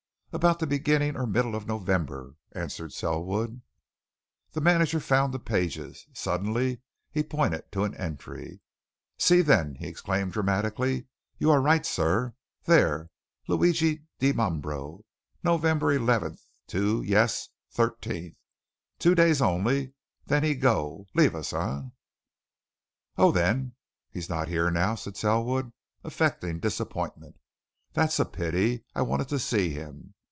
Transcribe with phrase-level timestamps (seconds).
[0.33, 3.61] "About the beginning or middle of November," answered Selwood.
[4.53, 6.79] The manager found the pages: suddenly
[7.11, 8.61] he pointed to an entry.
[9.19, 11.07] "See, then!" he exclaimed dramatically.
[11.37, 12.33] "You are right, sir.
[12.63, 13.09] There
[13.49, 15.01] Luigi Dimambro
[15.43, 18.37] November 11th to yes 13th.
[18.99, 19.95] Two days only.
[20.27, 21.81] Then he go leave us, eh?"
[23.17, 23.73] "Oh, then,
[24.09, 25.73] he's not here now," said Selwood,
[26.05, 27.35] affecting disappointment.
[27.91, 28.85] "That's a pity.
[28.95, 30.13] I wanted to see him.